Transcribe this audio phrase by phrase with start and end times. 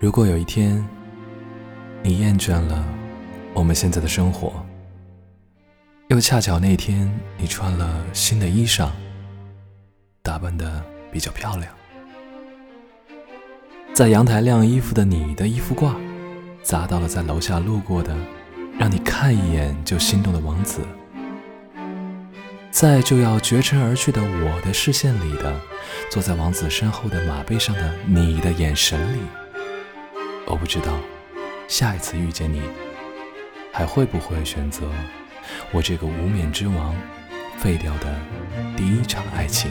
[0.00, 0.82] 如果有一天，
[2.02, 2.82] 你厌倦了
[3.52, 4.50] 我们现在的生活，
[6.08, 8.88] 又恰巧那天你穿了新的衣裳，
[10.22, 10.82] 打扮的
[11.12, 11.70] 比较漂亮，
[13.92, 15.94] 在阳台晾衣服的你的衣服挂，
[16.62, 18.16] 砸到了在楼下路过的，
[18.78, 20.80] 让你看一眼就心动的王子，
[22.70, 25.60] 在就要绝尘而去的我的视线里的，
[26.10, 29.20] 坐在王子身后的马背上的你的眼神里。
[30.46, 30.98] 我不知道，
[31.68, 32.60] 下一次遇见你，
[33.72, 34.90] 还会不会选择
[35.72, 36.94] 我这个无冕之王
[37.58, 38.14] 废掉的
[38.76, 39.70] 第一场爱情。